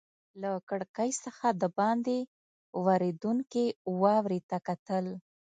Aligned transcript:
له 0.41 0.51
کړکۍ 0.69 1.11
څخه 1.25 1.47
دباندې 1.61 2.19
ورېدونکې 2.85 3.65
واورې 4.01 4.39
ته 4.49 4.57
کتل. 4.67 5.05